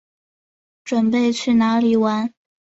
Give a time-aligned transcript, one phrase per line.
[0.83, 2.33] 準备去哪里玩